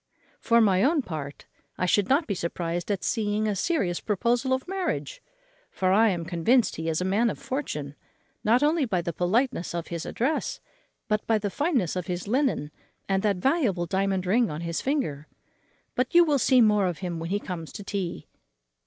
For 0.39 0.61
my 0.61 0.81
own 0.81 1.03
part, 1.03 1.45
I 1.77 1.85
should 1.85 2.09
not 2.09 2.25
be 2.25 2.33
surprized 2.33 2.89
at 2.89 3.03
seeing 3.03 3.47
a 3.47 3.55
serious 3.55 3.99
proposal 3.99 4.51
of 4.51 4.67
marriage: 4.67 5.21
for 5.69 5.91
I 5.91 6.09
am 6.09 6.25
convinced 6.25 6.75
he 6.75 6.89
is 6.89 7.01
a 7.01 7.05
man 7.05 7.29
of 7.29 7.37
fortune, 7.37 7.93
not 8.43 8.63
only 8.63 8.83
by 8.85 9.03
the 9.03 9.13
politeness 9.13 9.75
of 9.75 9.89
his 9.89 10.07
address, 10.07 10.59
but 11.07 11.27
by 11.27 11.37
the 11.37 11.51
fineness 11.51 11.95
of 11.95 12.07
his 12.07 12.27
linen, 12.27 12.71
and 13.07 13.21
that 13.21 13.35
valuable 13.37 13.85
diamond 13.85 14.25
ring 14.25 14.49
on 14.49 14.61
his 14.61 14.81
finger. 14.81 15.27
But 15.93 16.15
you 16.15 16.23
will 16.23 16.39
see 16.39 16.61
more 16.61 16.87
of 16.87 16.97
him 17.05 17.19
when 17.19 17.29
he 17.29 17.39
comes 17.39 17.71
to 17.73 17.83
tea." 17.83 18.25